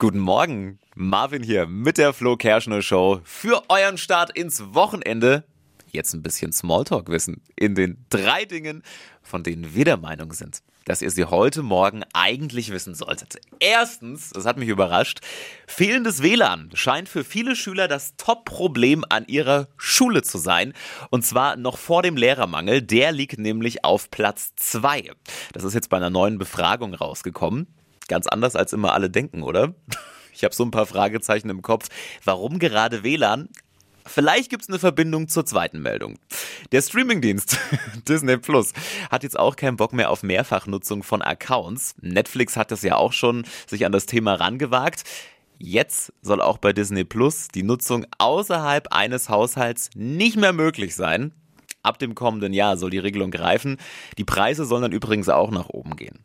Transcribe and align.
Guten 0.00 0.20
Morgen, 0.20 0.78
Marvin 0.94 1.42
hier 1.42 1.66
mit 1.66 1.98
der 1.98 2.12
Flo 2.12 2.36
Kerschner 2.36 2.82
Show 2.82 3.20
für 3.24 3.64
euren 3.68 3.98
Start 3.98 4.30
ins 4.30 4.72
Wochenende. 4.72 5.42
Jetzt 5.90 6.14
ein 6.14 6.22
bisschen 6.22 6.52
Smalltalk-Wissen 6.52 7.42
in 7.56 7.74
den 7.74 8.06
drei 8.08 8.44
Dingen, 8.44 8.84
von 9.24 9.42
denen 9.42 9.74
wir 9.74 9.84
der 9.84 9.96
Meinung 9.96 10.32
sind, 10.32 10.62
dass 10.84 11.02
ihr 11.02 11.10
sie 11.10 11.24
heute 11.24 11.64
Morgen 11.64 12.04
eigentlich 12.12 12.70
wissen 12.70 12.94
solltet. 12.94 13.40
Erstens, 13.58 14.30
das 14.30 14.44
hat 14.44 14.56
mich 14.56 14.68
überrascht, 14.68 15.18
fehlendes 15.66 16.22
WLAN 16.22 16.70
scheint 16.74 17.08
für 17.08 17.24
viele 17.24 17.56
Schüler 17.56 17.88
das 17.88 18.14
Top-Problem 18.16 19.04
an 19.08 19.26
ihrer 19.26 19.66
Schule 19.78 20.22
zu 20.22 20.38
sein. 20.38 20.74
Und 21.10 21.26
zwar 21.26 21.56
noch 21.56 21.76
vor 21.76 22.04
dem 22.04 22.16
Lehrermangel. 22.16 22.82
Der 22.82 23.10
liegt 23.10 23.40
nämlich 23.40 23.84
auf 23.84 24.12
Platz 24.12 24.52
zwei. 24.54 25.10
Das 25.52 25.64
ist 25.64 25.74
jetzt 25.74 25.90
bei 25.90 25.96
einer 25.96 26.10
neuen 26.10 26.38
Befragung 26.38 26.94
rausgekommen. 26.94 27.66
Ganz 28.08 28.26
anders 28.26 28.56
als 28.56 28.72
immer 28.72 28.92
alle 28.94 29.10
denken, 29.10 29.42
oder? 29.42 29.74
Ich 30.34 30.44
habe 30.44 30.54
so 30.54 30.64
ein 30.64 30.70
paar 30.70 30.86
Fragezeichen 30.86 31.50
im 31.50 31.62
Kopf. 31.62 31.88
Warum 32.22 32.60
gerade 32.60 33.02
WLAN? 33.02 33.48
Vielleicht 34.06 34.50
gibt 34.50 34.62
es 34.62 34.68
eine 34.68 34.78
Verbindung 34.78 35.26
zur 35.26 35.44
zweiten 35.44 35.80
Meldung. 35.82 36.16
Der 36.70 36.80
Streamingdienst 36.80 37.58
Disney 38.08 38.36
Plus 38.36 38.72
hat 39.10 39.24
jetzt 39.24 39.36
auch 39.36 39.56
keinen 39.56 39.76
Bock 39.76 39.92
mehr 39.92 40.10
auf 40.10 40.22
Mehrfachnutzung 40.22 41.02
von 41.02 41.22
Accounts. 41.22 41.96
Netflix 42.00 42.56
hat 42.56 42.70
das 42.70 42.82
ja 42.82 42.94
auch 42.94 43.12
schon 43.12 43.46
sich 43.66 43.84
an 43.84 43.90
das 43.90 44.06
Thema 44.06 44.34
rangewagt. 44.34 45.02
Jetzt 45.58 46.12
soll 46.22 46.40
auch 46.40 46.58
bei 46.58 46.72
Disney 46.72 47.02
Plus 47.02 47.48
die 47.48 47.64
Nutzung 47.64 48.06
außerhalb 48.18 48.92
eines 48.92 49.28
Haushalts 49.28 49.90
nicht 49.94 50.36
mehr 50.36 50.52
möglich 50.52 50.94
sein. 50.94 51.32
Ab 51.82 51.98
dem 51.98 52.14
kommenden 52.14 52.52
Jahr 52.52 52.76
soll 52.76 52.90
die 52.90 52.98
Regelung 52.98 53.30
greifen. 53.30 53.76
Die 54.18 54.24
Preise 54.24 54.64
sollen 54.64 54.82
dann 54.82 54.92
übrigens 54.92 55.28
auch 55.28 55.50
nach 55.50 55.68
oben 55.68 55.96
gehen. 55.96 56.20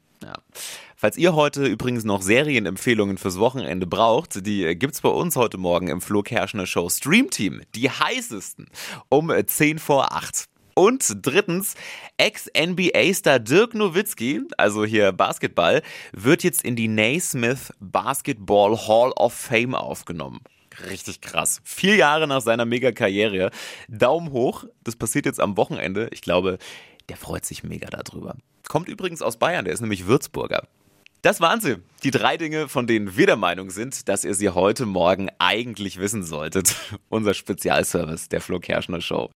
Falls 1.03 1.17
ihr 1.17 1.35
heute 1.35 1.65
übrigens 1.65 2.05
noch 2.05 2.21
Serienempfehlungen 2.21 3.17
fürs 3.17 3.37
Wochenende 3.37 3.85
braucht, 3.85 4.47
die 4.47 4.73
gibt's 4.73 5.01
bei 5.01 5.09
uns 5.09 5.35
heute 5.35 5.57
Morgen 5.57 5.89
im 5.89 5.99
Flo 5.99 6.23
Show 6.63 6.89
Stream 6.89 7.29
Team. 7.29 7.61
Die 7.75 7.89
heißesten 7.89 8.69
um 9.09 9.29
10 9.29 9.79
vor 9.79 10.13
8. 10.13 10.45
Und 10.75 11.17
drittens, 11.21 11.75
Ex-NBA-Star 12.15 13.39
Dirk 13.39 13.73
Nowitzki, 13.73 14.43
also 14.57 14.85
hier 14.85 15.11
Basketball, 15.11 15.81
wird 16.13 16.41
jetzt 16.45 16.63
in 16.63 16.77
die 16.77 16.87
Naismith 16.87 17.73
Basketball 17.81 18.77
Hall 18.87 19.11
of 19.17 19.33
Fame 19.33 19.75
aufgenommen. 19.75 20.39
Richtig 20.89 21.19
krass. 21.19 21.59
Vier 21.65 21.97
Jahre 21.97 22.29
nach 22.29 22.41
seiner 22.41 22.63
Mega-Karriere. 22.63 23.51
Daumen 23.89 24.31
hoch. 24.31 24.63
Das 24.85 24.95
passiert 24.95 25.25
jetzt 25.25 25.41
am 25.41 25.57
Wochenende. 25.57 26.07
Ich 26.13 26.21
glaube, 26.21 26.59
der 27.09 27.17
freut 27.17 27.43
sich 27.43 27.61
mega 27.65 27.89
darüber. 27.89 28.37
Kommt 28.69 28.87
übrigens 28.87 29.21
aus 29.21 29.35
Bayern, 29.35 29.65
der 29.65 29.73
ist 29.73 29.81
nämlich 29.81 30.07
Würzburger. 30.07 30.63
Das 31.23 31.39
waren 31.39 31.61
sie. 31.61 31.77
Die 32.03 32.11
drei 32.11 32.35
Dinge, 32.35 32.67
von 32.67 32.85
denen 32.85 33.15
wir 33.15 33.25
der 33.25 33.37
Meinung 33.37 33.69
sind, 33.69 34.09
dass 34.09 34.25
ihr 34.25 34.33
sie 34.33 34.49
heute 34.49 34.85
Morgen 34.85 35.29
eigentlich 35.39 35.97
wissen 35.97 36.21
solltet. 36.21 36.75
Unser 37.07 37.33
Spezialservice 37.33 38.27
der 38.27 38.41
Flo 38.41 38.59
Kerschner 38.59 38.99
Show. 38.99 39.31